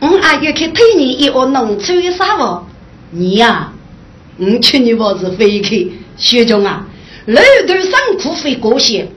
[0.00, 2.66] 我阿爷去推你一窝农村的沙窝。
[3.10, 3.72] 你呀，
[4.36, 5.92] 我劝你娃子飞去。
[6.16, 6.84] 学长啊，
[7.26, 9.08] 老头辛苦费过些，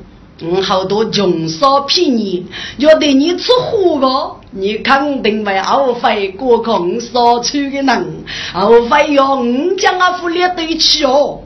[0.42, 2.46] 我好多穷少骗你，
[2.78, 4.08] 要对你吃苦的，
[4.52, 8.24] 你肯定会后悔过空少去的人，
[8.54, 9.46] 后悔要我
[9.78, 11.42] 将阿福列对起哦。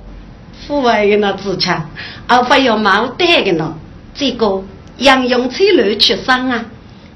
[0.72, 1.90] 父爱的那志强，
[2.30, 3.76] 后悔要毛带的呢。
[4.16, 4.64] 这个
[5.00, 6.64] 杨用车路去生啊。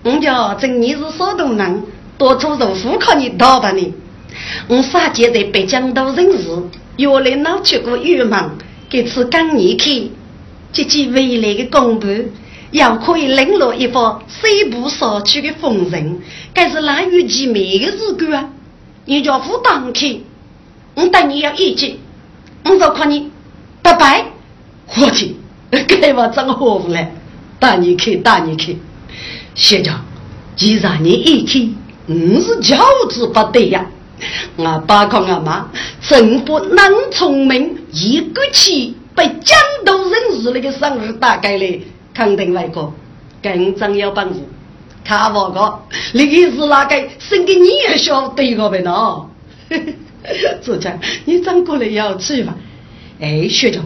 [0.03, 1.83] 我叫正你是少东人，
[2.17, 3.93] 多出豆腐靠你打发你。
[4.67, 6.49] 我杀姐在北疆都认识，
[6.97, 8.43] 原来闹出个郁闷，
[8.89, 10.11] 这次刚你去，
[10.73, 12.13] 接见未来的公婆，
[12.71, 16.19] 要可以领落一方西部少区的风尘，
[16.53, 18.49] 该是哪有几美的日子啊？
[19.05, 20.25] 你叫负当去，
[20.95, 21.95] 我等你要一见，
[22.65, 23.31] 我说看你
[23.85, 24.25] 拜拜，
[24.87, 25.37] 伙计，
[25.69, 27.07] 该我真好福了，
[27.59, 28.79] 带你去，带你去。
[29.53, 30.03] 学长，
[30.55, 31.69] 既然你一去，
[32.07, 32.75] 我是教
[33.11, 33.85] 子不对呀。
[34.55, 35.69] 我包括我妈，
[36.01, 39.55] 真不能聪明，一个气被江
[39.85, 41.79] 都人士那个生日打开了，
[42.11, 42.91] 肯定外国
[43.43, 44.39] 更真有本事。
[45.03, 45.79] 看我个，
[46.13, 49.25] 你是哪个生给你也晓得个呗喏？
[50.63, 52.55] 子强，你转过来要去吧？
[53.19, 53.83] 哎，学长，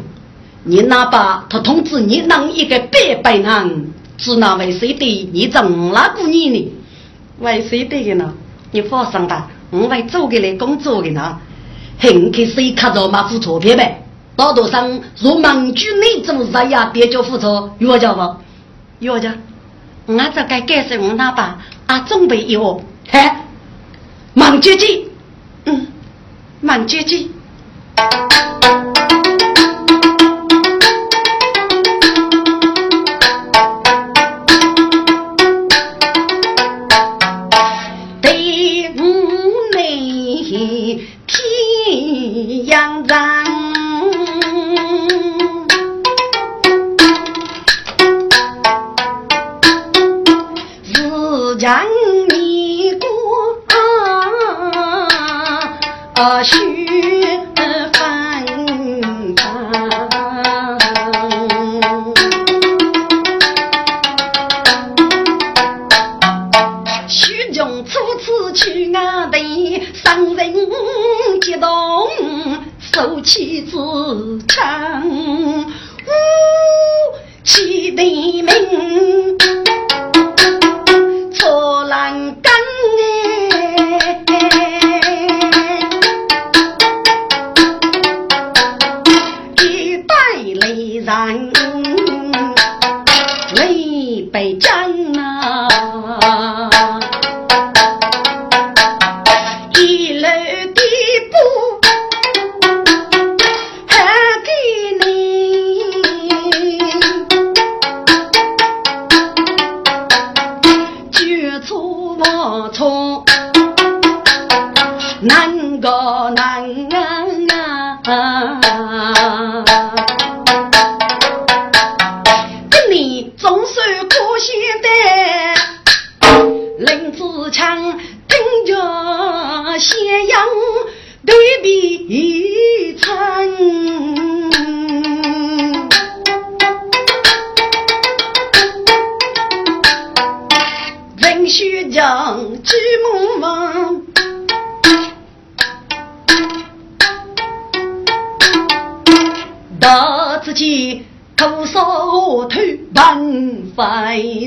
[0.64, 5.30] 你哪怕他通知你弄一个白白人，是那位谁的？
[5.31, 6.74] 你怎么过年呢？
[7.40, 8.34] 为谁的呢？
[8.72, 9.50] 你放心吧。
[9.72, 11.38] 我会做给你工作的呢，
[12.00, 14.04] 很可谁看着马付钞票呗？
[14.36, 18.36] 道德上如盟军内做日呀，别叫付钞，有叫不？
[18.98, 19.30] 有叫？
[20.08, 23.20] 我这该改成我那把啊，准备一个，嘿，
[24.34, 25.04] 忙姐姐，
[25.66, 25.86] 嗯，
[26.62, 27.28] 忙姐姐。
[51.60, 51.86] 让
[52.30, 53.10] 你过！
[56.14, 56.42] 啊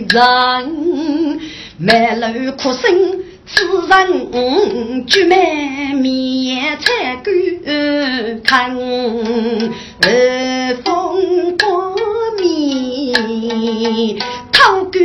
[0.08, 0.70] 人
[1.78, 2.82] 满楼哭声，
[3.46, 5.36] 此人举满
[5.96, 7.24] 面才敢
[8.44, 8.76] 看，
[10.84, 11.94] 风光
[12.38, 12.42] 面
[14.52, 15.00] 讨干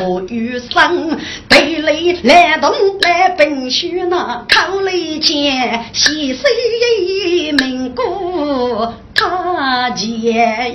[0.00, 10.74] 我余生，对垒来动来冰雪那考泪前，细水名歌他结人，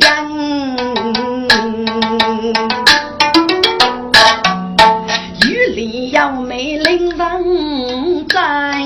[5.50, 8.84] 玉里要美令人在，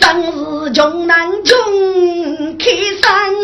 [0.00, 1.56] 真是穷难穷
[2.58, 2.64] 开
[3.02, 3.34] 山。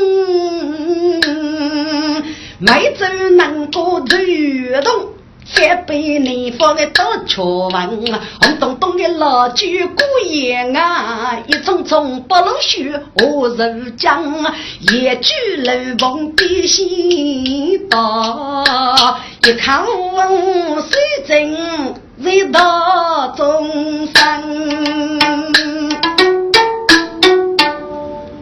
[2.62, 2.99] 梅州
[3.48, 4.92] 能够走运动，
[5.46, 8.04] 三百年方的大桥文，
[8.42, 9.66] 红咚咚的老酒
[9.96, 14.22] 过眼啊，一丛丛白龙须何如江，
[14.80, 18.64] 一句楼房的心道，
[19.46, 25.18] 一看问水晶为道众生。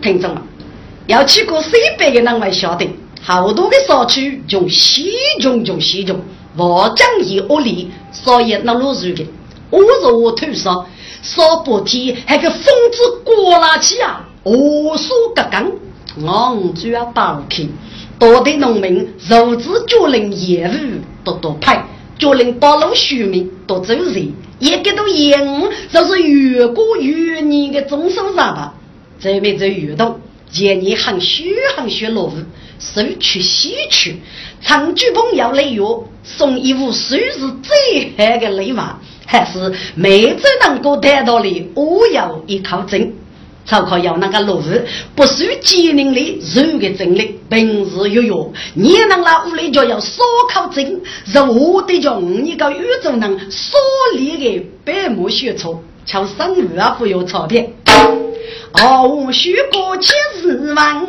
[0.03, 0.43] 听众们，
[1.07, 2.89] 要去过西北的人会晓得。
[3.23, 5.11] 好多的社区从西
[5.41, 6.19] 穷从西穷，
[6.57, 9.27] 我讲以恶劣，所以那路是的，
[9.71, 10.87] 我说我头上
[11.23, 15.71] 少不天还个疯子过拉起啊，我说个刚，
[16.17, 17.69] 我就要保平，
[18.19, 21.87] 多的农民肉质就能业务多多派，
[22.19, 28.75] 就能保路虚名多走人，一个都赢，就是越过越年的中手上吧，
[29.21, 30.19] 这边在运动，
[30.51, 32.33] 建议很虚很虚落伍。
[32.79, 34.17] 收去西去。
[34.61, 35.83] 长居朋友来约，
[36.23, 38.79] 送一壶水是最好的礼物，
[39.27, 43.15] 还是每周能够得到的我有一口针。
[43.67, 48.51] 超靠要那个路子，不受机灵的人的精力，平时有用。
[48.73, 53.79] 你能那屋里就要烧烤针，是我的叫你个宇宙能所
[54.15, 57.63] 立的百慕学错，瞧生日啊不要钞票。
[58.83, 61.07] 哦，我许过七十万，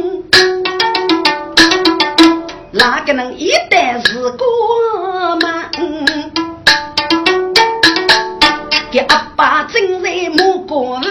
[2.72, 4.46] 哪个能一旦是过
[5.42, 5.50] 门？
[8.92, 11.02] 给阿爸正在摸过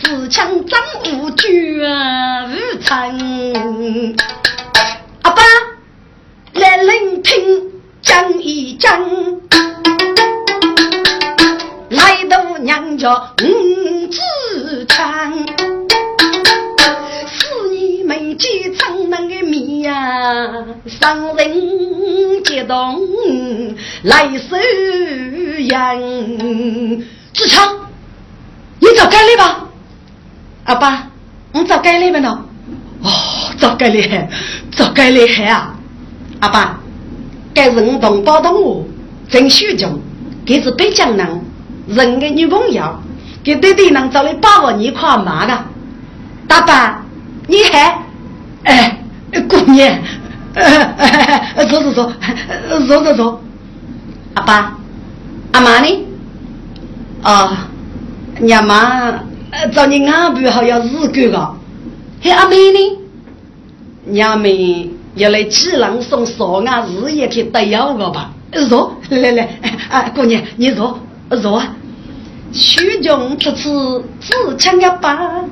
[0.00, 1.86] 自强张无绝
[2.48, 4.16] 无成。
[5.22, 5.42] 阿爸
[6.54, 7.70] 来聆听
[8.02, 9.00] 讲一讲，
[11.90, 15.75] 来到娘家五子唱，是
[18.26, 20.52] 你们几场那个米呀，
[20.86, 22.98] 伤人激动
[24.02, 24.56] 来收
[25.60, 26.00] 养。
[27.32, 27.76] 志昌，
[28.80, 29.68] 你找该来吧，
[30.64, 31.08] 阿爸，
[31.52, 32.44] 我找该来没呢？
[33.00, 33.08] 哦，
[33.60, 34.28] 找该来，
[34.72, 35.76] 找该来害啊！
[36.40, 36.80] 阿爸，
[37.54, 38.84] 该是我同胞同我，
[39.28, 40.00] 真虚穷，
[40.44, 41.40] 给是北疆人，
[41.86, 43.00] 人的女朋友，
[43.44, 45.64] 给对对能找来把我你夸骂的。
[46.48, 47.04] 大爸，
[47.46, 48.02] 你还，
[48.66, 48.98] 哎，
[49.48, 49.96] 姑娘，
[51.70, 52.12] 走走走，
[52.88, 53.40] 走走走，
[54.34, 54.76] 阿爸，
[55.52, 56.04] 阿妈呢？
[57.22, 57.68] 啊，
[58.40, 59.14] 娘妈，
[59.72, 61.54] 找你安排好要日干个，
[62.20, 62.98] 嘿阿妹呢？
[64.06, 68.32] 娘妹要来济南送少安日夜去得药个吧？
[68.68, 69.48] 坐，来来，
[69.88, 70.98] 啊，姑娘你坐
[71.40, 71.72] 坐啊。
[72.52, 75.44] 虚穷出此自强一把，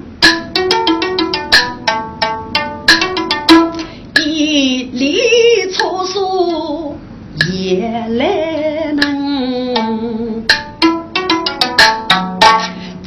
[4.45, 6.99] 一粒错数
[7.51, 10.45] 也来能。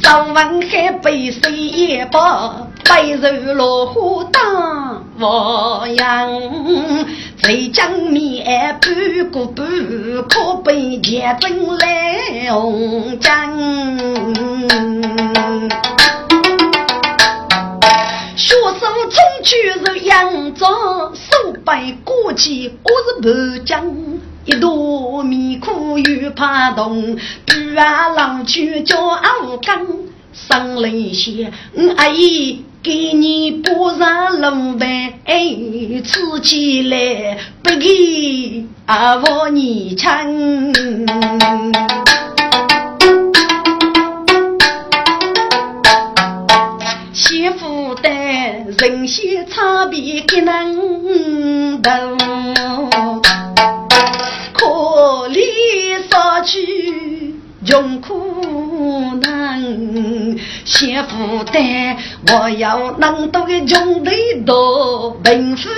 [0.02, 6.28] 上文海背水一把，背入落花当汪洋。
[7.40, 8.44] 再将面
[8.80, 9.64] 半过半，
[10.28, 13.28] 可被前真来红江。
[18.38, 18.80] 学生
[19.10, 20.64] 冲去入扬州，
[21.12, 23.84] 手背过去我是半江。
[24.44, 27.16] 一朵米苦又怕冻，
[27.48, 29.84] 女儿郎去叫阿五刚，
[30.32, 31.52] 生了一些，
[31.96, 35.14] 阿姨给你补上龙板，
[36.04, 40.06] 吃起来不给阿我你吃。
[48.78, 51.92] 人心差别一能懂。
[54.52, 57.34] 可怜少去
[57.66, 61.96] 穷苦难，先负担
[62.28, 64.12] 我要能多个穷得
[64.46, 65.68] 多，贫富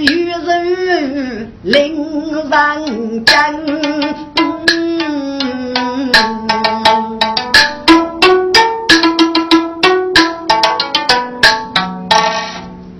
[0.00, 1.96] 与人令
[2.32, 3.34] 人讲。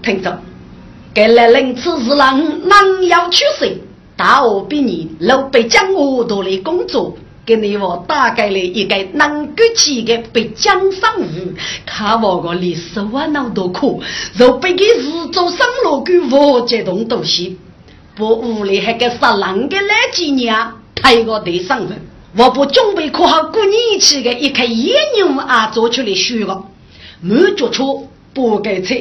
[0.05, 0.39] 听着，
[1.15, 3.79] 给来人此事郎能要去谁？
[4.17, 11.25] 大我比你老北疆我多的工作，给你我大概了一个能够起的北疆商务，
[11.85, 14.03] 看我个历史我脑多苦，
[14.37, 17.59] 若不给日做生罗狗我这种东西，
[18.15, 20.55] 不屋里还个杀人的来几年，
[20.95, 22.01] 陪我对上人，
[22.37, 26.63] 我不准备考好过年期的一开野牛啊做出来学个，
[27.21, 28.97] 没做错不该错，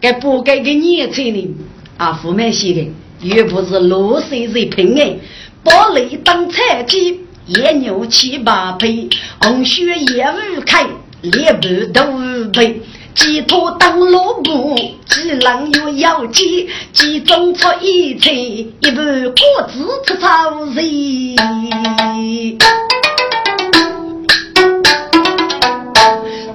[0.00, 1.54] 该不该给年轻人
[1.96, 2.90] 啊负面些的。
[3.22, 5.14] 又不是落水水平哎，
[5.62, 9.10] 把雷当菜鸡，野牛七八配，
[9.42, 10.24] 红血也
[10.56, 10.86] 无开，
[11.20, 12.80] 猎不都无配，
[13.14, 19.34] 鸡头当萝卜，鸡狼又要鸡，鸡中出一菜，一盘果
[19.70, 21.36] 子出草人，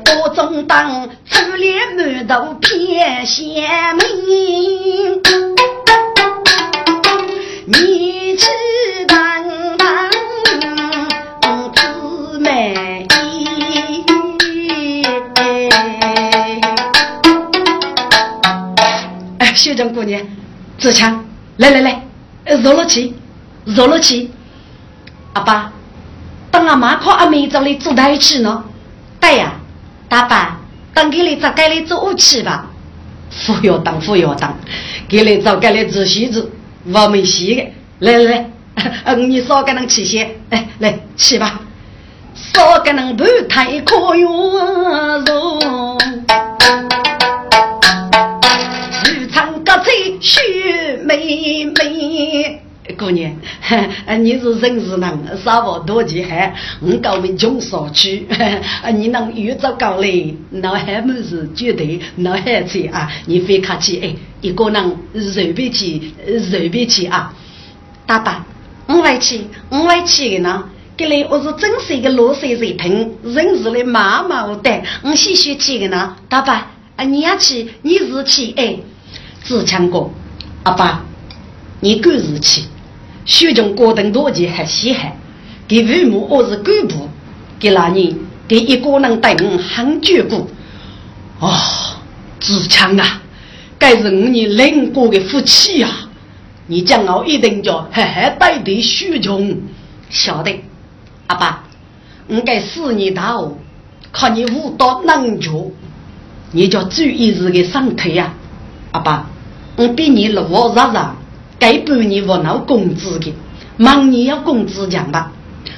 [0.04, 1.08] 多中当
[2.28, 5.22] 都偏贤明。
[7.68, 8.48] 你知
[9.08, 9.18] 当
[9.78, 10.10] 当
[11.74, 13.08] 姊妹，
[19.38, 20.22] 哎，秀珍姑娘，
[20.80, 21.24] 志强，
[21.58, 22.02] 来来来，
[22.64, 23.14] 坐了起，
[23.76, 24.32] 坐了起。
[25.34, 25.72] 阿爸，
[26.50, 28.64] 等阿妈靠阿妹找你做台去呢？
[29.20, 29.54] 对呀，
[30.08, 30.60] 大爸，
[30.96, 32.72] 等给你找给你做武器吧。
[33.46, 34.58] 不要当，不要当。
[35.10, 36.50] 给来找给来仔细子，
[36.92, 37.74] 我没洗的。
[38.00, 38.50] 来来，
[39.04, 41.60] 嗯，你少给人起些，哎，来起吧。
[42.34, 44.32] 少给人不太可用
[45.26, 45.98] 容，
[49.04, 50.42] 日常各彩秀
[51.04, 52.65] 美美。
[52.94, 53.36] 姑娘，
[54.22, 58.28] 你是人是人，啥话多几海，我高明穷少去，
[58.94, 63.12] 你能遇着高嘞，那还没是绝对，那还去啊？
[63.26, 64.98] 你非客气哎，一个人
[65.34, 66.14] 随便去，
[66.50, 67.34] 随便去啊！
[68.06, 68.32] 大伯，
[68.88, 70.66] 我来去，我来去的呢。
[70.96, 76.16] 给来我是真是一个落水水平，人是来麻麻的，我先学去的呢。
[76.30, 76.54] 大伯，
[76.96, 78.78] 啊，你要去，你是去哎？
[79.44, 80.10] 自强哥，
[80.64, 81.04] 阿爸，
[81.80, 82.62] 你够是去。
[83.26, 85.12] 学中高等多级还稀罕，
[85.68, 87.10] 给父母我是干部，
[87.60, 88.16] 给那年
[88.48, 90.48] 给一个人带我很眷顾。
[91.40, 91.52] 哦，
[92.40, 93.22] 自强啊，
[93.80, 95.90] 该是五年领过的福气呀！
[96.68, 99.58] 你将我一定叫还还带的学中，
[100.10, 100.64] 晓得？
[101.28, 101.64] 阿爸，
[102.28, 103.52] 我该四年大学，
[104.12, 105.52] 看你舞蹈能教，
[106.52, 108.34] 你叫注意自己身体呀！
[108.92, 109.28] 阿爸，
[109.76, 111.00] 我比你老日日。
[111.58, 113.34] 该半年不拿工资的，
[113.78, 115.32] 明年要工资奖吧？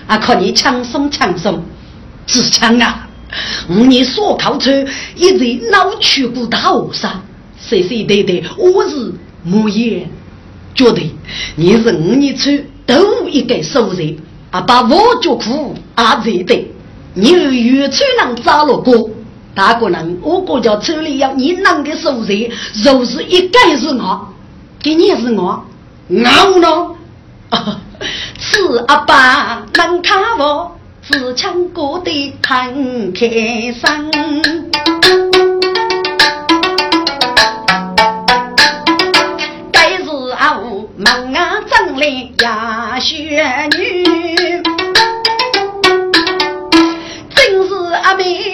[0.08, 1.64] 啊，靠你轻松轻松，
[2.26, 3.08] 自强啊！
[3.70, 4.70] 五年所考出
[5.16, 7.12] 一直老去过大学生，
[7.60, 10.10] 谁谁对对，我是莫言，
[10.74, 11.02] 觉得
[11.56, 12.50] 你是五年出
[12.86, 14.16] 都一个收入，
[14.50, 16.72] 啊，把我就苦啊，对对，
[17.14, 19.10] 你越出能找了过，
[19.54, 22.26] 大个人我国家村里要你能的收入，
[22.84, 24.34] 就是一概是我。
[24.80, 25.66] 给你是我，
[26.10, 26.16] 我
[26.60, 26.96] 呢？
[28.40, 33.82] 是阿爸能看我，自强过得很开心。
[39.74, 40.58] 该是啊，
[40.96, 42.08] 忙啊，整来
[42.40, 43.44] 呀，学
[43.78, 44.06] 女，
[47.36, 48.47] 真是阿妹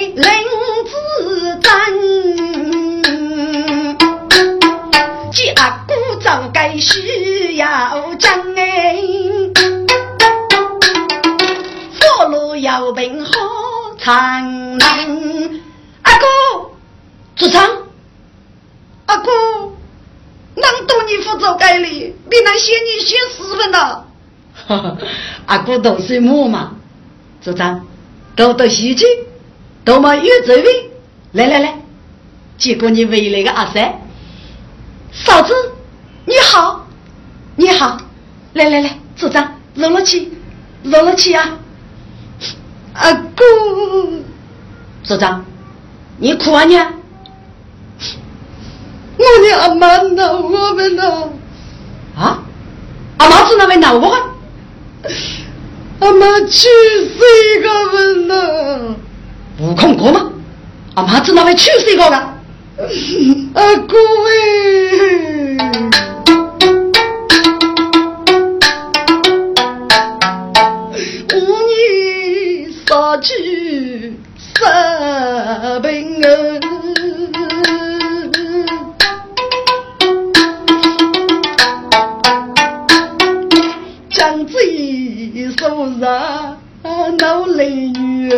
[6.83, 8.97] 需要讲哎，
[11.97, 13.31] 佛路要平好
[13.97, 15.61] 长能。
[16.01, 16.25] 阿哥，
[17.37, 17.65] 组长，
[19.05, 19.31] 阿哥，
[20.55, 24.05] 能多你负责改哩，比那些你写十分了。
[24.67, 24.97] 哈哈，
[25.45, 26.75] 阿哥都是木嘛，
[27.41, 27.87] 组长，
[28.35, 29.05] 多多喜气，
[29.85, 30.65] 多么有责任。
[31.31, 31.79] 来来来，
[32.57, 34.01] 接过你未来的阿三，
[35.13, 35.53] 嫂子。
[36.25, 36.87] 你好，
[37.57, 37.97] 你好，
[38.53, 40.31] 来来来，组长，热热气，
[40.83, 41.59] 热热气啊！
[42.93, 43.43] 阿姑，
[45.03, 45.43] 组长，
[46.17, 46.77] 你哭啊你？
[49.17, 51.29] 我的阿妈闹我们呢。
[52.15, 52.39] 啊？
[53.17, 54.15] 阿妈是哪位闹我？
[55.99, 58.95] 阿妈去世个们了。
[59.59, 60.31] 悟空哥吗？
[60.95, 62.33] 阿妈是哪位去世个了？
[63.55, 63.97] 阿哥
[73.21, 76.59] 去杀平儿，
[84.09, 86.57] 将自己手上
[87.19, 88.33] 闹泪女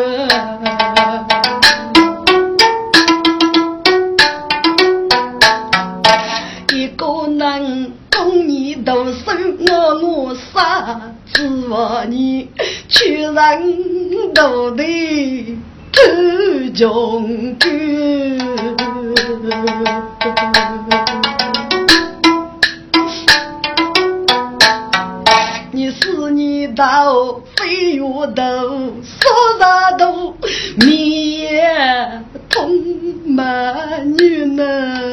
[8.25, 9.29] 人供你读书，
[9.67, 10.99] 我我啥
[11.31, 12.49] 指望你
[12.89, 13.35] 去人。
[14.33, 14.83] 道的
[15.93, 16.01] 头
[16.73, 18.37] 将军，
[25.71, 28.03] 你是你到飞越
[28.35, 28.43] 到
[29.03, 30.35] 沙沙头，
[30.77, 32.69] 面通
[33.27, 35.04] 满女呢。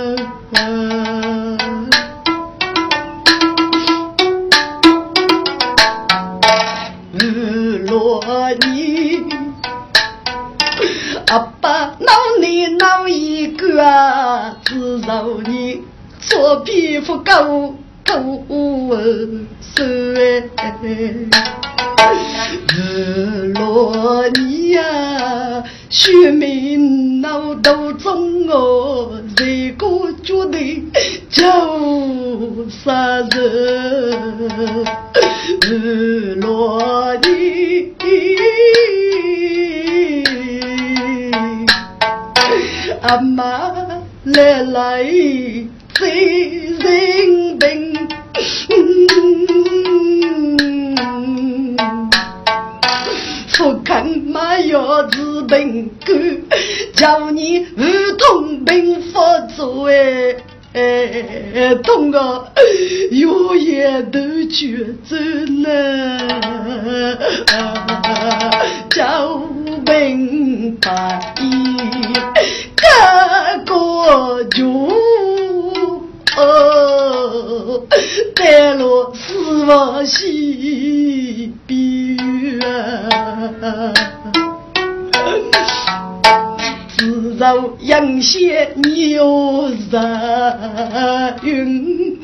[91.53, 92.19] 日云，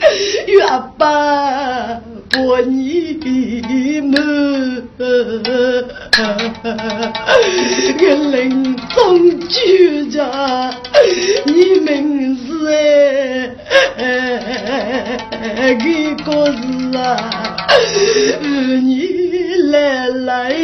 [0.47, 0.65] 月
[0.97, 2.01] 把
[2.67, 4.89] 你们，
[7.99, 10.17] 人人总觉着
[11.45, 12.49] 你们是
[13.99, 15.85] 哎，个
[16.25, 17.07] 个是啊，
[18.83, 19.18] 你
[19.57, 20.55] 来来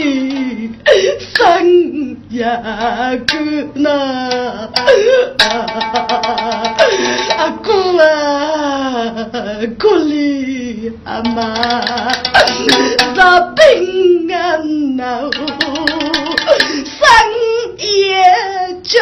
[1.18, 3.34] 生呀个
[3.74, 4.68] 那，
[7.38, 9.26] 阿公啊，
[9.78, 11.54] 姑里阿妈，
[13.16, 15.30] 那平安呐，
[17.00, 17.00] 三
[17.78, 18.22] 夜
[18.82, 18.94] 在。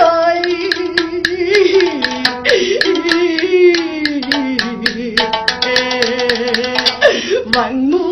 [7.54, 8.11] 万木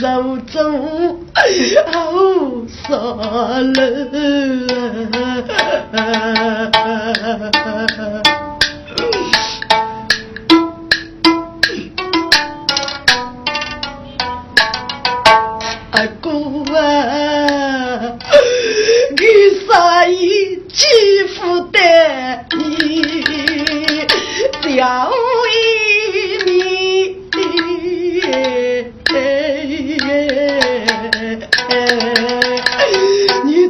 [0.00, 0.60] 绕走
[1.92, 1.92] 好
[2.66, 2.92] 沙
[3.60, 3.78] 了，
[15.92, 16.24] 阿哥
[16.76, 16.78] 啊，
[19.16, 19.20] 你
[19.66, 19.70] 啥
[20.06, 20.14] 意
[20.68, 20.84] 欺
[21.34, 21.78] 负的
[22.56, 22.84] 你？
[24.62, 25.10] 小
[25.48, 25.54] 一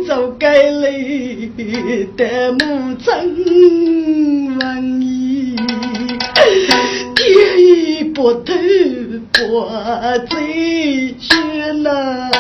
[0.07, 0.91] 走该来
[2.17, 5.57] 的母亲问你，
[7.17, 7.27] 天
[7.59, 8.53] 意不头
[9.33, 9.69] 不
[10.29, 12.31] 最悬呐，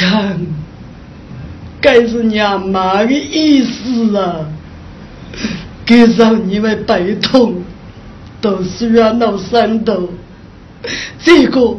[0.00, 0.34] 强，
[1.78, 4.46] 该是娘妈的意思啊，
[5.84, 7.62] 给让你们悲痛，
[8.40, 10.08] 都需要闹山头，
[11.22, 11.76] 这个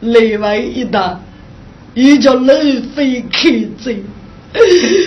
[0.00, 1.20] 内外一大，
[1.92, 2.54] 也叫老
[2.94, 4.02] 飞开嘴。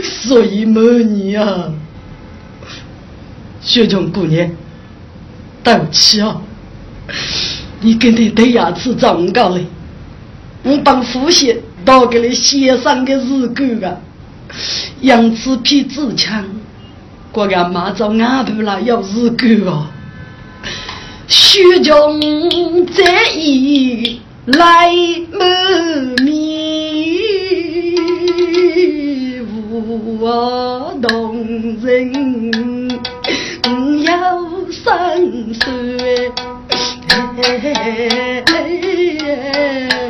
[0.04, 1.72] 所以某年啊，
[3.60, 4.48] 学长姑娘，
[5.64, 6.40] 对不起啊，
[7.82, 9.66] 你跟你对牙齿长高嘞，
[10.64, 11.56] 我帮父亲
[11.86, 14.02] 打给你写上个日狗啊，
[15.02, 16.44] 杨子皮自强，
[17.32, 19.92] 我干妈找安排了要日狗啊，
[21.28, 22.20] 学长
[22.88, 24.92] 在意来
[25.32, 26.66] 门面。
[30.20, 31.46] 我动
[31.84, 32.90] 人
[34.04, 36.32] 要生水，
[37.08, 37.16] 自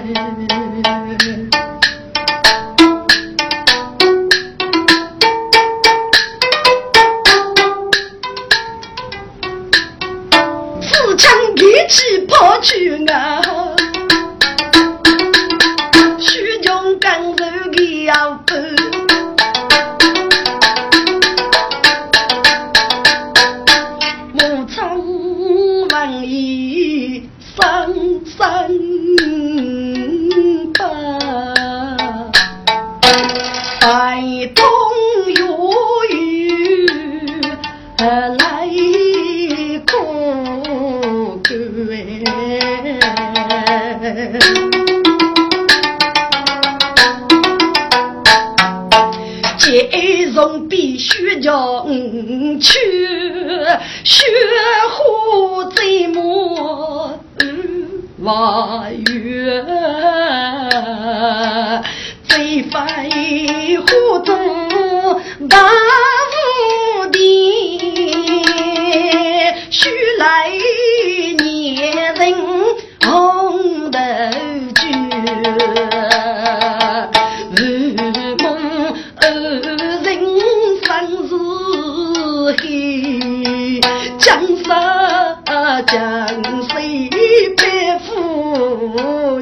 [84.68, 87.10] 江山江水
[87.56, 89.40] 百妇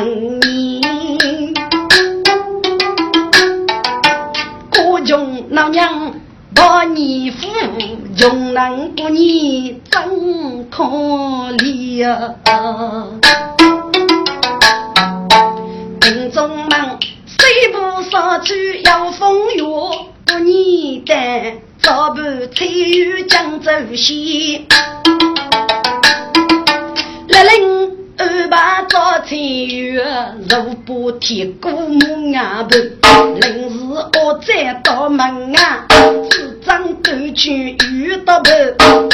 [0.00, 0.06] 三
[0.40, 0.80] 年，
[4.70, 6.14] 各穷老娘
[6.54, 7.46] 把你扶，
[8.16, 10.84] 穷人过年真可
[11.58, 12.34] 怜呀！
[16.00, 22.22] 兵中忙，虽不上去要风月，过年的早不
[22.54, 24.66] 参与江州西，
[27.28, 27.79] 来人。
[28.40, 30.02] 二八早餐月，
[30.48, 35.84] 如把铁锅木牙盘，临时我再到门啊，
[36.30, 39.08] 只张狗去遇到头，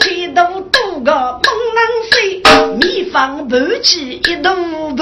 [0.00, 1.80] 菜头多个猛能
[2.10, 2.42] 水，
[2.78, 4.96] 米饭半起一大盘，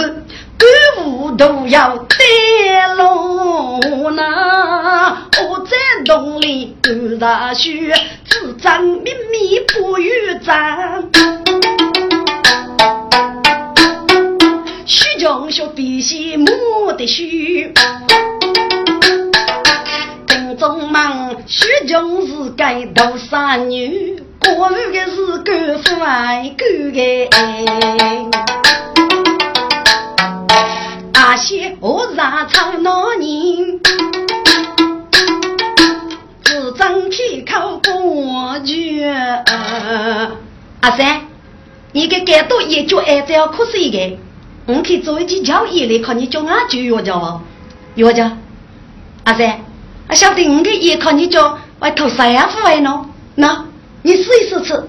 [0.57, 7.93] 干物都要带路呐，我在洞里干大雪，
[8.25, 11.11] 只张秘密不与张。
[14.91, 17.75] 徐将学必须莫得虚，
[20.27, 27.29] 宫中忙，徐将是该斗三女，过日的是官府爱官的。
[31.13, 33.81] 阿些何上草那人，
[36.43, 39.05] 只争开口过句。
[39.05, 41.21] 阿三，
[41.93, 44.19] 你给改多一句，按照可是一个。
[44.69, 47.41] 我可以做一件交易来靠你叫俺就药家哦，
[47.95, 48.37] 药家，
[49.25, 49.61] 阿三，
[50.11, 53.65] 我晓得我的也靠你叫外头三副外喏，那
[54.03, 54.85] 你试一试吃，哈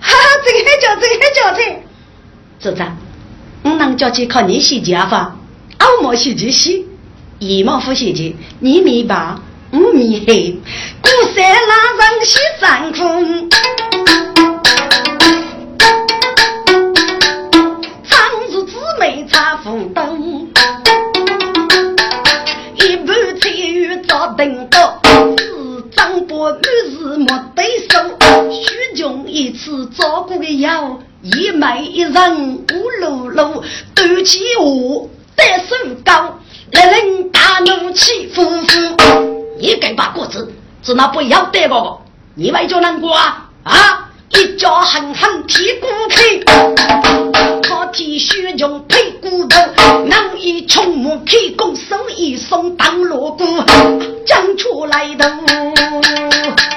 [0.00, 1.82] 哈，真还叫真还叫菜，
[2.60, 2.94] 组长，
[3.62, 5.34] 我能叫去靠你洗家法，
[5.78, 6.86] 二毛洗就洗，
[7.38, 9.34] 一毛不洗就你米白，
[9.70, 10.60] 我米黑，
[11.00, 13.48] 古山拉上洗三空。
[19.94, 20.48] 灯，
[22.74, 25.00] 一盘菜鱼照灯高，
[25.38, 27.98] 四张波满是没对手。
[28.50, 32.64] 许穷一次照顾的腰，一枚一人五
[33.00, 33.62] 噜噜，
[33.94, 36.38] 端起我单手高，
[36.72, 41.98] 来人大怒气呼呼，一根把果子，只那不要得哥哥，
[42.34, 43.50] 你为叫难过啊？
[43.64, 44.05] 啊！
[44.30, 46.44] 一脚狠狠踢过去，
[47.62, 53.44] 他替薛穷配骨头，能以穷木开弓，手一松当锣鼓，
[54.26, 56.75] 讲出来的。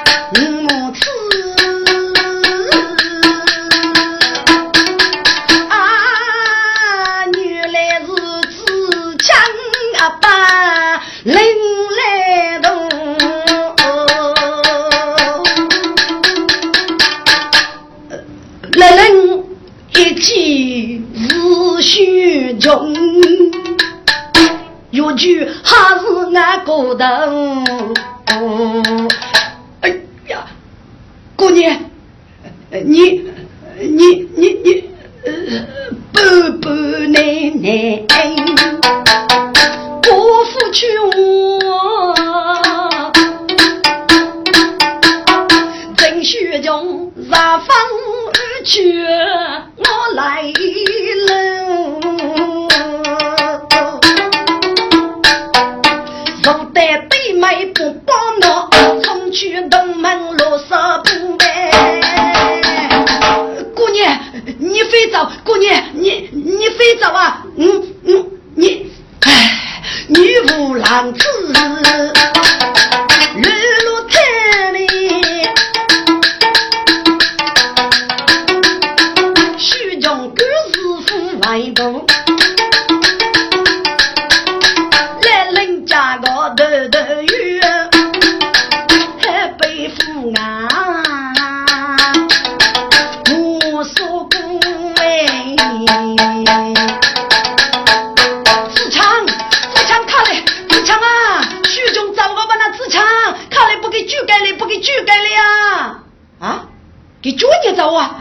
[107.21, 108.15] 给脚一走啊，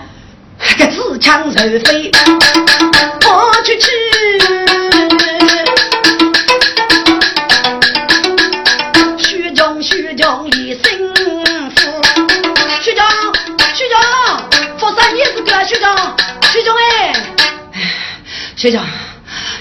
[0.77, 2.11] 个自强如飞，
[3.21, 3.89] 跑去去。
[9.17, 11.45] 徐中徐中一声呼，
[12.83, 13.05] 徐中
[13.73, 13.97] 徐中，
[14.79, 15.97] 佛山你是个徐中
[16.53, 17.13] 徐中哎，
[18.57, 18.83] 徐中，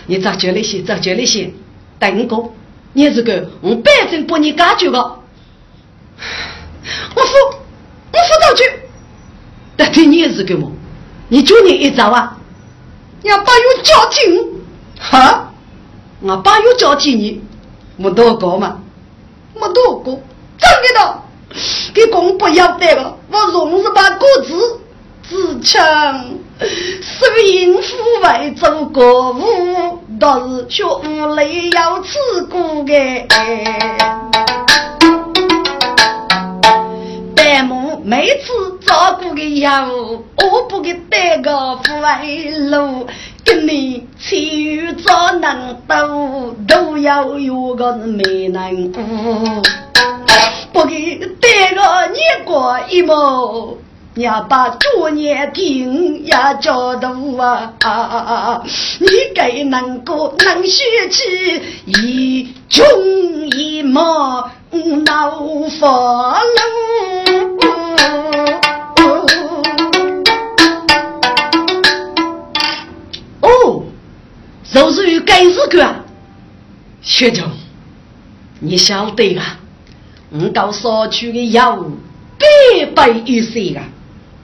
[0.08, 1.54] 你咋叫那些咋叫那些？
[2.00, 2.56] 等我，
[2.94, 5.20] 你这个我保证把你解决了。
[7.14, 7.34] 我付
[8.12, 8.64] 我付早去，
[9.78, 10.70] 但对你也是个么？
[11.30, 12.36] 你就你一招啊！
[13.22, 14.48] 你把有交情，
[15.00, 15.52] 哈！
[16.22, 17.42] 我爸有交情你，
[17.96, 18.80] 没多高嘛？
[19.54, 20.20] 没多高，
[20.58, 21.22] 真的的，
[21.94, 24.80] 给公不要得了，我容是把果子
[25.30, 25.78] 自强，
[26.60, 32.18] 收银抚外做国务，倒是学无累要吃
[32.50, 33.28] 苦的。
[38.10, 42.24] 每次照顾个药，我不给带个不外
[42.70, 43.06] 路，
[43.44, 49.62] 跟你千余早能都都要有个没能无，
[50.72, 53.76] 不给带个你过一毛，
[54.16, 58.64] 要把作业听也教读啊！
[59.00, 62.86] 你该能够能学起一穷
[63.58, 65.32] 一毛闹
[65.78, 66.48] 发了。
[73.42, 73.84] 哦，
[74.72, 75.96] 就是于该是个
[77.02, 77.52] 学长，
[78.60, 79.60] 你晓得啊？
[80.30, 81.92] 我到社区的药物
[82.38, 83.84] 百百一些啊，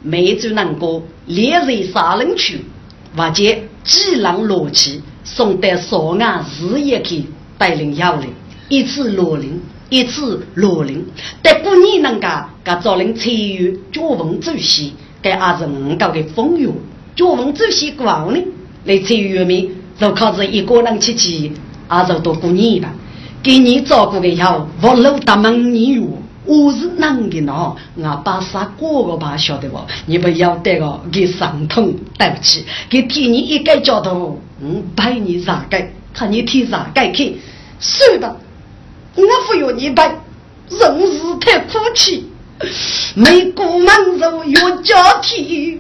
[0.02, 2.62] 每周能够连日杀人去，
[3.16, 3.44] 或者
[3.84, 7.26] 几浪落去，送到少安日夜去
[7.58, 8.28] 带领药力，
[8.70, 9.62] 一次落林。
[9.94, 11.06] 一次落林，
[11.44, 16.68] 但过年能噶，噶造人参与教文主席，该也是五高的风雨。
[17.16, 18.44] 教文主席过后呢，
[18.86, 21.52] 来参与面，就靠着一个人去去，
[21.92, 22.92] 也就多过年吧。
[23.44, 26.08] 给你照顾的好，我老大门你哟，
[26.46, 29.78] 我是男的呢，我把啥哥哥把晓得不？
[30.08, 35.78] 你不要得个给伤痛，对不起，给替你一个教头，我陪你啥个，
[36.16, 37.38] 看你替啥个去，
[37.80, 38.36] 是的。
[39.16, 40.20] 我不要你办，
[40.70, 40.80] 人
[41.12, 42.28] 世太苦气，
[43.16, 45.80] 没过门肉要交替，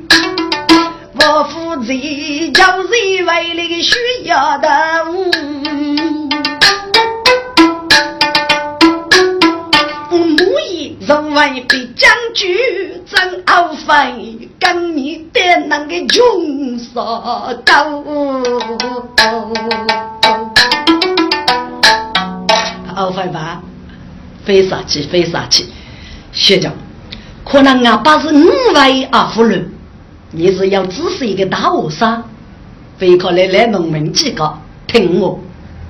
[1.16, 1.92] 我负责
[2.54, 4.70] 叫人为了需要的
[5.10, 5.32] 物，
[10.12, 12.56] 母以人为被将军
[13.10, 17.02] 真傲飞，跟你的那个穷杀
[17.66, 18.04] 高。
[22.96, 23.62] 二分吧，
[24.46, 25.72] 非杀气，非杀气。
[26.32, 26.74] 学长，
[27.44, 29.72] 可能阿爸是五位阿夫人，
[30.32, 32.24] 你是要只是一个大和尚，
[32.98, 35.40] 非靠来来农民几个听我，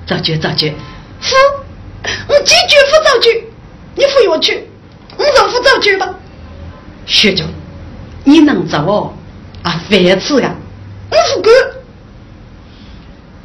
[0.06, 0.70] 咋去咋去？
[1.20, 1.34] 夫，
[2.28, 3.44] 我坚决不造句，
[3.94, 4.68] 你不要去，
[5.16, 6.14] 我就不造句吧。
[7.06, 7.46] 学长，
[8.24, 9.12] 你能走哦？
[9.62, 10.54] 啊，饭吃啊？
[11.10, 11.54] 我不管，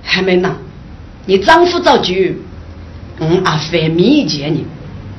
[0.04, 0.54] 还没呢，
[1.26, 2.42] 你丈夫造句。
[3.20, 4.66] 我阿非面见你，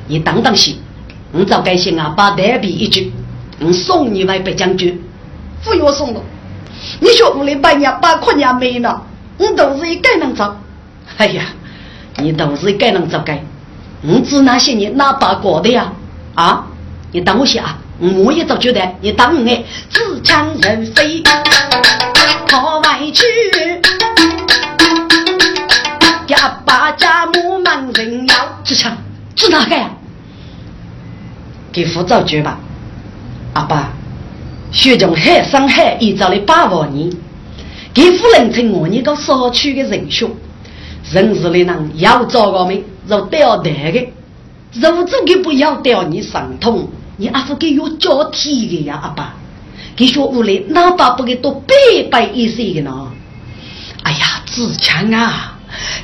[0.08, 0.78] 你当当心，
[1.32, 3.12] 我早该先阿爸代笔一句，
[3.60, 4.98] 我送你为北将军，
[5.62, 6.20] 不要送了。
[6.98, 10.56] 你说屋里半年把苦娘没了，我都是一个人走。
[11.18, 11.44] 哎呀，
[12.16, 13.44] 你都是一个人走该，
[14.02, 15.92] 我只那些年哪把过的呀？
[16.34, 16.64] 啊，
[17.12, 21.22] 你等我下，我也早觉得你当我自强人飞，
[22.48, 23.69] 跑外去。
[26.40, 28.34] 家把家母忙人要
[28.64, 28.96] 支枪，
[29.36, 29.90] 支哪个呀？
[31.70, 32.58] 给副造句吧，
[33.52, 33.90] 阿爸，
[34.72, 37.10] 学长海上海一早的八万年，
[37.92, 40.30] 给夫人称我一个社区的人兄，
[41.12, 44.08] 人事的人要找我们，就掉台的，
[44.72, 46.88] 如果给不要掉你伤痛，
[47.18, 49.34] 你阿父给有交替的呀，阿爸，
[49.94, 51.74] 给说屋里哪怕不给多百
[52.10, 53.08] 百一些的呢？
[54.04, 55.58] 哎呀，自强啊！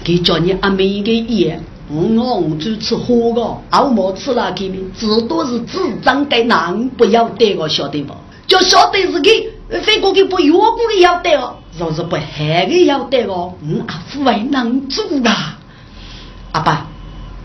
[0.04, 2.02] 给叫你阿妹一个烟，我
[2.40, 8.14] 我就吃火个，熬毛吃了给你，最多是智障该难，不要得个晓得不？
[8.46, 9.50] 就晓得是给
[9.82, 15.58] 飞过给不越过的要得哦，若是不害的要得哦，我阿父为能做啊！
[16.52, 16.86] 阿爸，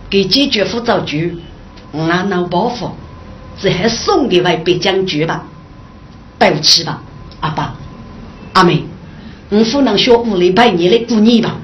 [0.10, 1.38] 给解决副造句，
[1.92, 2.92] 我拿包袱，
[3.60, 5.44] 只还送给外北将军吧，
[6.38, 7.02] 对不起吧，
[7.40, 7.76] 阿爸，
[8.54, 8.84] 阿妹，
[9.50, 11.58] 我不能学屋里拜年来过年吧。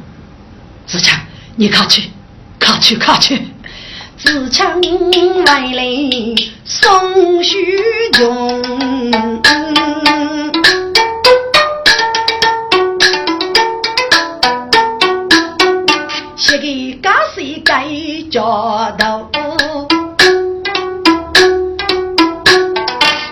[0.87, 1.19] 子强，
[1.57, 2.09] 你看去，
[2.57, 3.45] 看去，看去。
[4.17, 4.79] 自强
[5.45, 5.83] 外来
[6.63, 7.57] 送徐
[8.19, 8.63] 勇，
[16.37, 17.85] 写给家世改
[18.31, 18.39] 家
[18.97, 19.29] 道。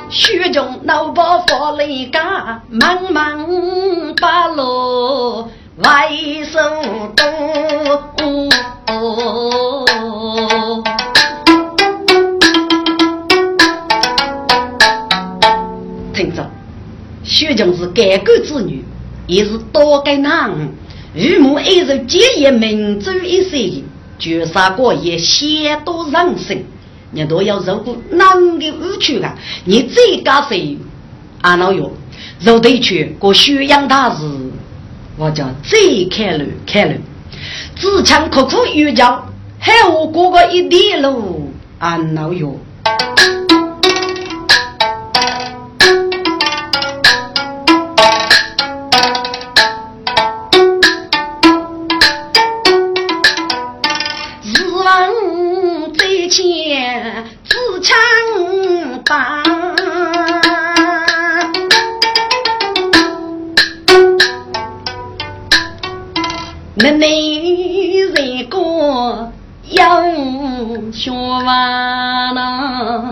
[0.09, 5.49] 徐勇老婆发来家，忙忙把罗。
[5.77, 6.09] 外
[6.45, 6.57] 手
[7.15, 7.25] 多。
[16.13, 16.49] 听着，
[17.25, 18.85] 薛中是改革之女，
[19.27, 20.49] 也是多该男。
[21.13, 23.83] 与母一人结业，民族一生，
[24.17, 26.63] 绝杀过也险多人生。
[27.11, 29.35] 你都要受过难的委屈啊！
[29.65, 30.77] 你最高谁？
[31.41, 31.91] 俺老哟，
[32.39, 34.23] 肉得去过宣扬大事，
[35.17, 36.95] 我叫最开路开路，
[37.77, 39.25] 自强刻苦有教，
[39.59, 42.59] 害我哥哥一地路啊老友。
[54.43, 57.95] 自问最前，自强
[59.05, 59.44] 大。
[66.77, 69.31] 那你人过
[69.69, 70.03] 要
[70.91, 73.09] 学完了，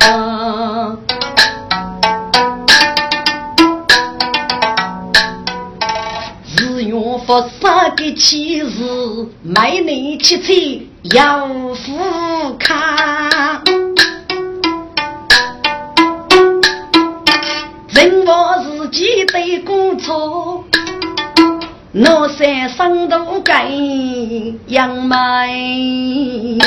[6.57, 6.93] 日月
[7.25, 10.53] 佛杀的妻子，美女七彩
[11.15, 13.63] 要富康，
[17.93, 20.65] 人我自己得工作。
[21.95, 23.67] 我山上都盖
[24.65, 26.57] 杨梅，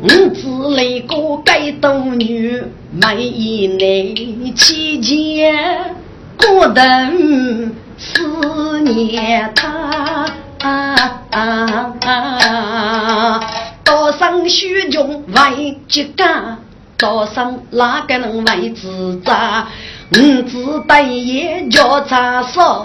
[0.00, 5.94] 我自来个盖多女，每一年期间
[6.38, 10.24] 过等思念他，
[13.84, 16.56] 多少虚荣为几干，
[16.96, 19.66] 多少哪个能为自在？
[20.12, 22.84] 五子大爷叫茶烧，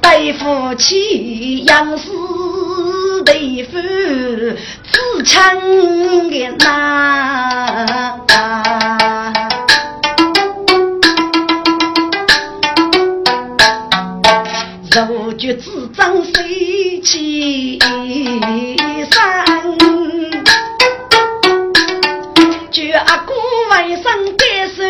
[0.00, 2.08] 大夫妻杨氏
[3.24, 3.32] 大
[3.70, 3.76] 夫
[4.90, 5.60] 自强
[6.30, 8.16] 的呐，
[14.92, 17.90] 肉脚自长谁起身？
[22.70, 23.32] 就阿哥
[23.70, 24.04] 为生
[24.38, 24.84] 该受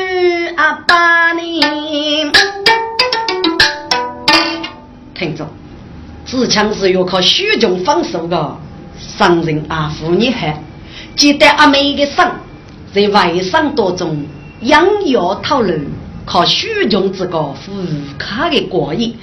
[0.56, 2.30] 阿爸呢？
[5.14, 5.48] 听着，
[6.26, 8.56] 自强是要靠虚中放手的，
[8.98, 10.62] 商人阿父你还
[11.16, 12.30] 记得阿妹的生
[12.94, 14.26] 在外省当中
[14.60, 15.86] 养药讨论，
[16.26, 17.72] 靠虚中这个富
[18.18, 19.16] 卡的过瘾，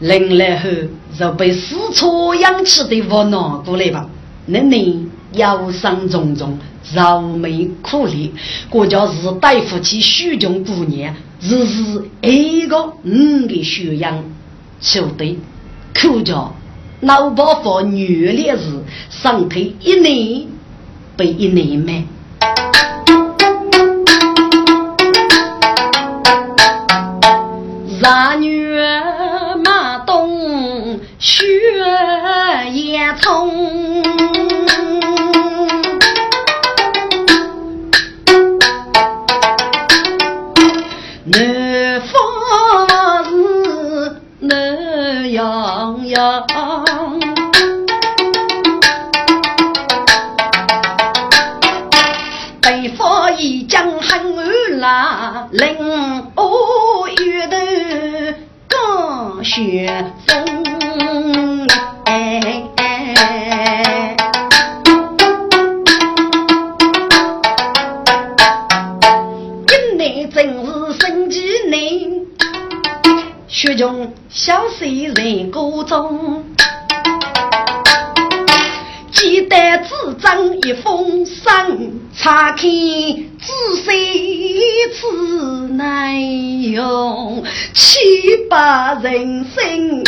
[0.00, 0.70] 人来后
[1.18, 4.08] 就被四处养起的窝囊过来吧，
[4.46, 6.58] 那你忧伤重重。
[6.94, 8.30] 愁眉苦脸，
[8.70, 14.24] 国家是大夫去虚穷过年，日日一个五个血样，
[14.80, 15.38] 球队
[15.92, 16.54] 口叫
[17.00, 20.46] 老包发女烈日，上腿一年
[21.14, 22.04] 被一年卖。
[28.00, 28.74] 男女
[29.62, 31.44] 马东血
[32.72, 33.12] 也
[46.18, 46.58] 冲。
[55.50, 55.76] 令
[56.34, 57.56] 我遇到
[58.68, 60.57] 高雪风，
[73.60, 76.44] 雪中小水人歌中。
[79.10, 81.44] 记得只张一封信，
[82.16, 83.50] 查看仔
[83.84, 84.62] 细
[84.94, 87.42] 此内容，
[87.74, 87.98] 七
[88.48, 90.04] 八人生，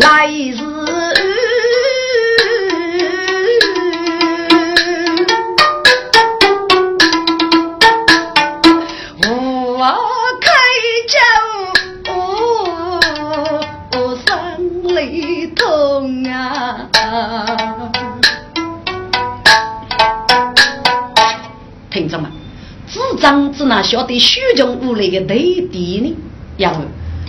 [0.00, 0.75] 来日。
[23.76, 26.16] 哪晓得虚中无来的对敌呢？
[26.56, 26.76] 因为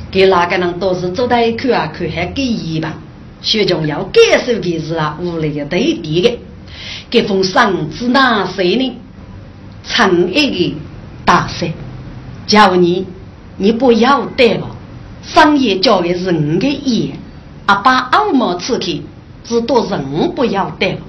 [0.10, 2.98] 给哪个人都是走在看啊看，还给一吧。
[3.42, 6.40] 学长要感受的是啊，屋里的对地的，
[7.10, 8.94] 给封赏子哪谁呢？
[9.84, 10.76] 长一的
[11.26, 11.70] 大山，
[12.48, 13.06] 叫你
[13.58, 14.74] 你不要得了，
[15.24, 17.10] 商业交的是你的业，
[17.66, 18.86] 阿爸二毛刺客，
[19.44, 21.00] 只多人不要得了，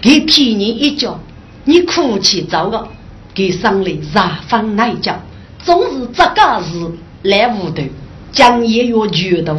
[0.00, 1.20] 给踢你一脚，
[1.66, 2.88] 你哭泣走了，
[3.34, 5.18] 给上来杀翻那一脚，
[5.58, 6.90] 总是这个事
[7.22, 7.82] 来屋头，
[8.30, 9.56] 将也要觉得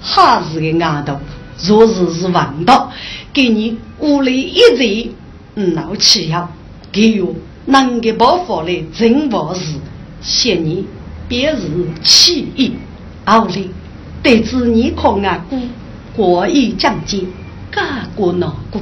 [0.00, 1.18] 还是个丫头。
[1.64, 2.90] 若是是王道，
[3.32, 4.60] 给你屋里一
[5.54, 6.50] 人闹起要，
[6.90, 7.32] 给我
[7.66, 9.76] 能给包发来真话事，
[10.20, 10.84] 嫌你
[11.28, 11.62] 别是
[12.02, 12.72] 气意，
[13.26, 13.70] 奥利
[14.22, 15.60] 得知你可阿姑
[16.16, 17.18] 过于讲究，
[17.70, 18.80] 家过难过，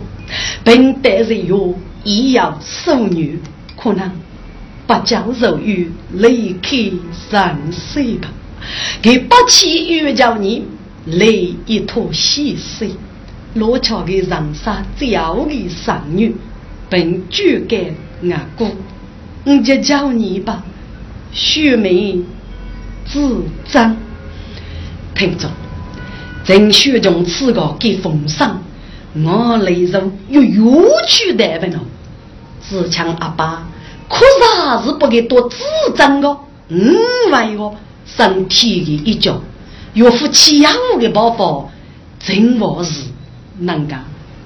[0.65, 1.75] 并得人哟
[2.05, 3.39] 亦要受女，
[3.77, 4.11] 可能
[4.91, 6.77] 不教柔语离开
[7.31, 8.29] 人世吧，
[9.01, 10.65] 给不起又叫你。
[11.07, 11.27] 来
[11.67, 12.91] 一坨细水，
[13.55, 16.35] 罗桥的人杀叫的上女，
[16.91, 17.95] 本就该
[18.31, 18.69] 阿姑，
[19.45, 20.63] 我就叫你吧，
[21.33, 22.21] 血眉
[23.07, 23.97] 自张。
[25.15, 25.49] 听着，
[26.45, 28.61] 正学中此个给封赏，
[29.15, 31.81] 我来人又又去代问了，
[32.61, 33.67] 自强阿爸，
[34.11, 35.57] 可啥是不给多自
[35.97, 36.37] 张的？
[36.69, 36.95] 嗯，
[37.33, 37.73] 为个
[38.05, 39.41] 身体的一脚。
[39.95, 41.71] 岳父欺压我的宝宝，
[42.19, 43.05] 真我是
[43.59, 43.95] 能够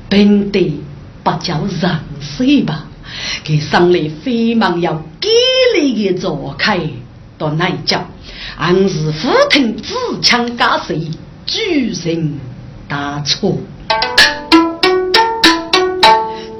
[0.08, 0.80] 本得
[1.22, 2.84] 不叫人谁吧？
[3.42, 5.28] 给上来非忙要给
[5.74, 6.80] 力的坐开
[7.38, 8.02] 到南郊，
[8.56, 11.10] 俺是虎腾自强加水，
[11.46, 12.40] 举人
[12.88, 13.58] 大错。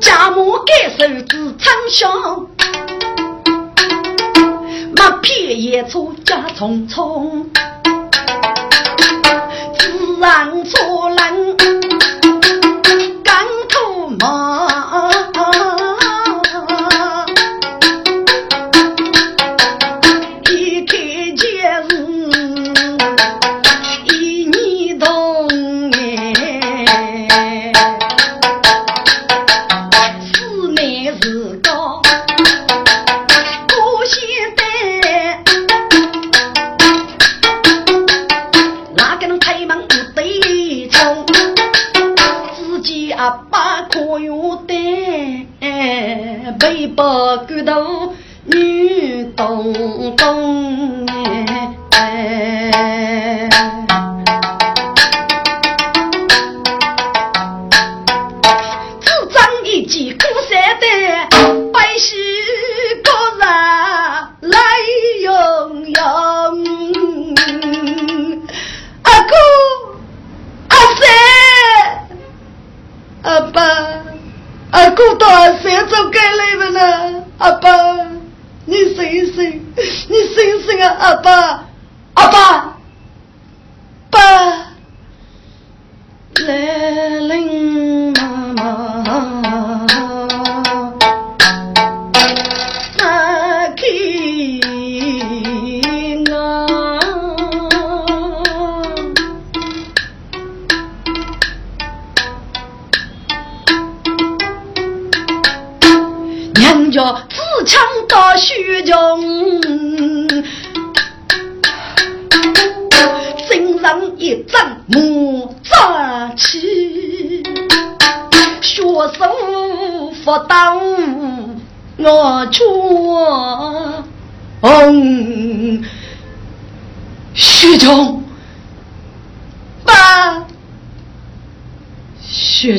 [0.00, 2.46] 家母改手指长香，
[4.97, 7.47] 马撇野出家匆匆。
[9.78, 11.64] 自然错人。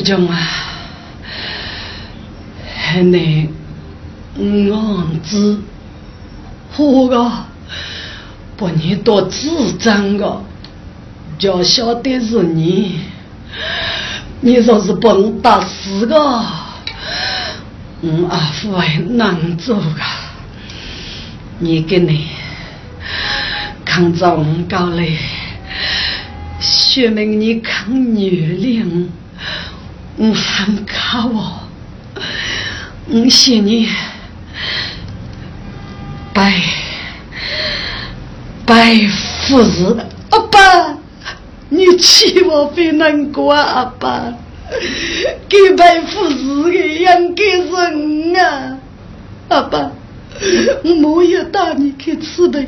[0.06, 0.38] 学长啊，
[2.76, 3.48] 还能
[4.36, 5.60] 昂子
[6.72, 7.28] 活个，
[8.56, 10.44] 把你多自张个，
[11.40, 13.00] 就晓得是你。
[14.42, 16.14] 你说是蹦打死个，
[18.00, 20.00] 我阿父还难做个。
[21.58, 22.28] 你给你
[23.84, 24.36] 抗早
[24.68, 25.18] 高嘞，
[26.60, 28.30] 说明你抗月
[30.18, 31.60] 我很靠哦，
[33.08, 33.86] 我谢你，
[36.32, 36.62] 拜
[38.64, 38.96] 拜
[39.42, 40.96] 夫人，阿爸，
[41.68, 44.32] 你气我非难过啊，阿爸，
[45.50, 48.78] 给拜夫子的应该人啊，
[49.50, 49.92] 阿爸，
[50.82, 52.64] 我没有带你去吃的，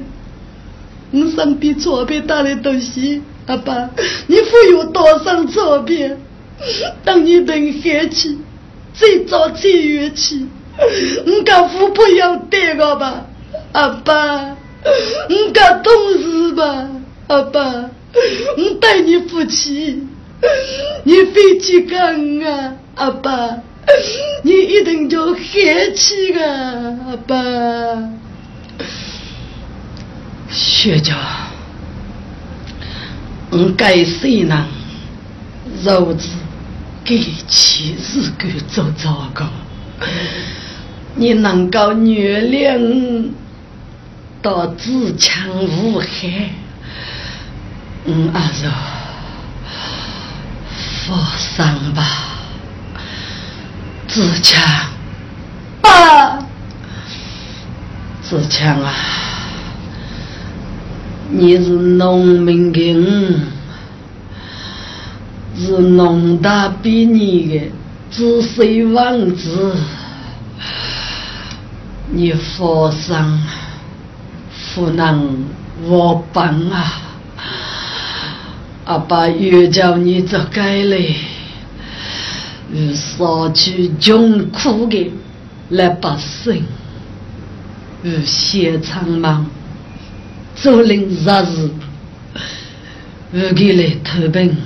[1.11, 3.88] 你身边左边带的东西，阿爸，
[4.26, 6.11] 你富有多少钞票？
[7.04, 8.38] 当你等黑起，
[8.92, 10.46] 最早最远去，
[11.24, 13.26] 你讲富不要带我吧，
[13.72, 14.56] 阿爸，
[15.28, 16.88] 你讲懂事吧，
[17.28, 17.90] 阿爸，
[18.56, 20.02] 你带你夫妻，
[21.04, 23.59] 你飞机干啊，阿爸，
[24.42, 27.36] 你一定就黑气啊，阿爸。
[30.50, 31.16] 学长，
[33.50, 34.66] 我该谁呢？
[35.84, 36.28] 肉子
[37.09, 39.46] 给妻子给做糟糕，
[41.14, 43.30] 你能够原谅
[44.42, 46.50] 到自强无害，
[48.04, 48.70] 嗯，阿肉
[51.06, 52.04] 放心吧，
[54.06, 54.62] 自强，
[55.80, 56.38] 爸，
[58.20, 58.92] 自强啊！
[61.30, 62.94] 你是农民的，
[65.59, 67.72] 是农大毕业的
[68.11, 69.74] 子孙王子，
[72.12, 73.42] 你佛上
[74.74, 75.44] 不能
[75.82, 77.02] 我帮啊！
[78.84, 80.96] 阿爸又叫你做改了，
[82.72, 85.12] 与杀去穷苦的
[85.70, 86.64] 来百姓，
[88.04, 89.44] 与写苍茫。
[90.54, 91.70] 竹林杂事，
[93.32, 94.56] 我给来投奔，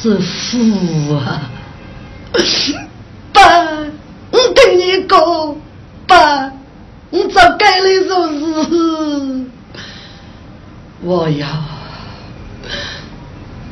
[0.00, 1.50] 是福啊！
[3.32, 3.42] 爸，
[4.30, 5.18] 我跟你讲，
[6.06, 6.52] 爸，
[7.10, 9.44] 你早该来做事。
[11.00, 11.46] 我要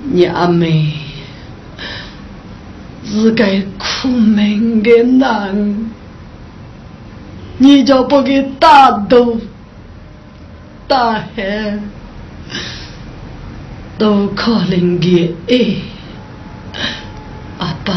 [0.03, 0.95] 你阿妹
[3.05, 3.45] 是个
[3.79, 5.91] 苦命的男，
[7.59, 9.41] 你就不给打赌。
[10.89, 11.81] 大海
[13.99, 15.77] 都可能的爱，
[17.59, 17.92] 阿爸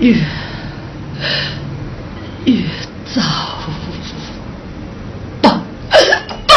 [0.00, 0.12] 越
[2.44, 2.62] 越
[3.14, 3.20] 早，
[5.42, 5.50] 爸
[6.46, 6.54] 爸，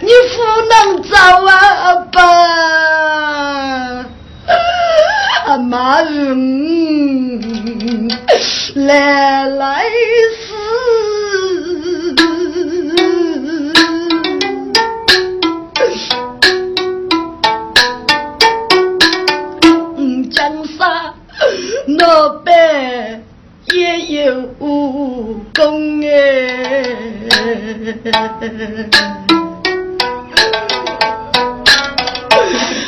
[0.00, 0.34] 你不
[0.68, 1.16] 能走
[1.46, 1.50] 啊，
[1.84, 2.20] 阿爸，
[5.46, 8.08] 阿妈嗯，
[8.74, 9.84] 来来。
[10.50, 10.59] 老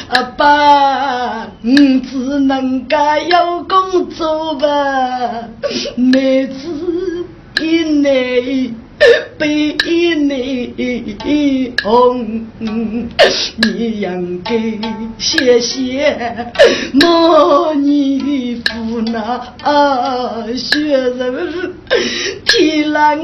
[0.09, 4.68] 阿爸，你只能该有工作吧，
[5.97, 7.27] 妹子
[7.61, 8.73] 一内。
[9.37, 9.77] 被
[10.14, 13.11] 你哄，你
[14.01, 14.55] 应该
[15.18, 16.16] 谢谢
[16.93, 21.75] 莫你夫那学人
[22.47, 23.18] 体谅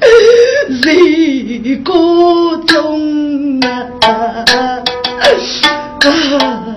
[0.82, 3.90] 人过中啊。
[6.02, 6.69] 阿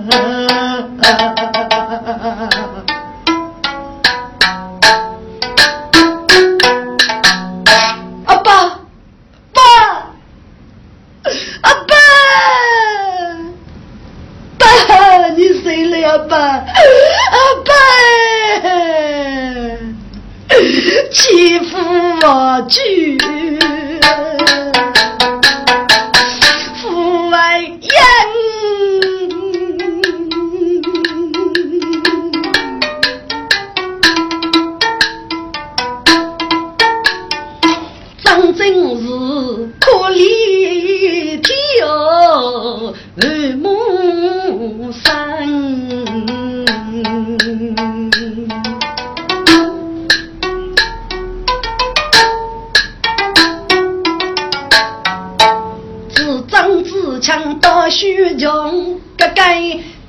[57.24, 59.42] 强到虚穷，个个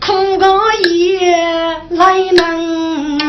[0.01, 0.59] 苦个
[0.89, 1.33] 夜
[1.91, 3.19] 来能。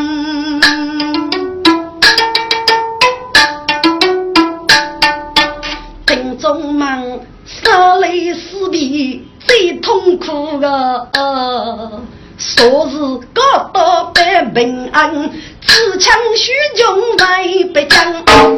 [6.05, 11.07] 心中忙，杀泪死别最痛苦的。
[12.37, 12.97] 说是
[13.33, 15.31] 高到百平安，
[15.77, 18.11] 自强虚穷为北疆，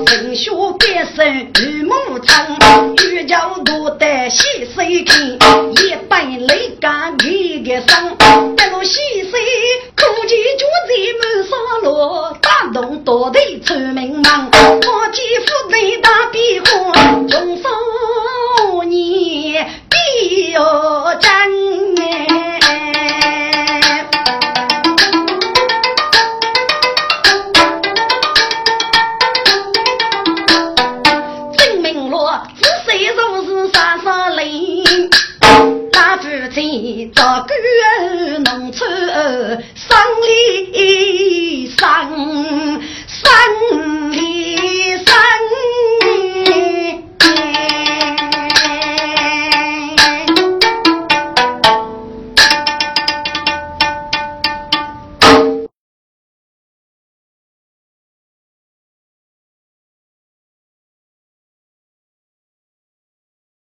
[0.05, 2.57] 人血改身如木苍，
[3.03, 5.37] 玉桥多得细水看，
[5.73, 8.15] 一百雷干一个伤，
[8.55, 8.99] 得了细
[9.29, 9.37] 水
[9.97, 16.09] 苦尽脚在满沙落，大动多得出名忙，花旗府内大